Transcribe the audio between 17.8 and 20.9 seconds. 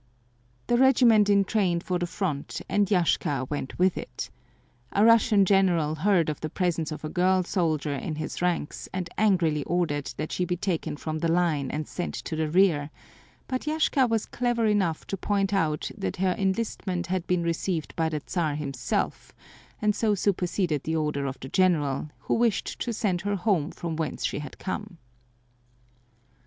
by the Czar himself and so superseded